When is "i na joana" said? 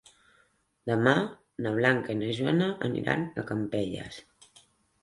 2.17-2.71